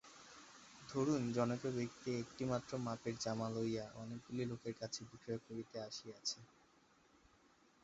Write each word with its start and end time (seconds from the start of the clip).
ধরুন 0.81 1.21
জনৈক 1.33 1.63
ব্যক্তি 1.77 2.09
একটি 2.21 2.43
মাত্র 2.51 2.71
মাপের 2.85 3.15
জামা 3.23 3.47
লইয়া 3.55 3.85
অনেকগুলি 3.95 4.43
লোকের 4.51 4.75
কাছে 4.81 4.99
বিক্রয় 5.09 5.41
করিতে 5.47 5.77
আসিয়াছে। 5.87 6.39